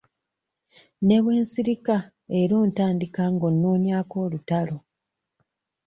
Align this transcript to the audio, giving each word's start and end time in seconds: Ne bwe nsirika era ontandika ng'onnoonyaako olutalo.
Ne 1.07 1.17
bwe 1.23 1.33
nsirika 1.41 1.97
era 2.41 2.53
ontandika 2.63 3.21
ng'onnoonyaako 3.33 4.15
olutalo. 4.25 4.77